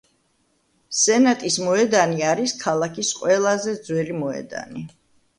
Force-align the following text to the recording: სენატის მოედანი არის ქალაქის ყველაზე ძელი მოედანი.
სენატის 0.99 1.57
მოედანი 1.65 2.25
არის 2.29 2.53
ქალაქის 2.63 3.11
ყველაზე 3.19 3.75
ძელი 3.91 4.17
მოედანი. 4.23 4.83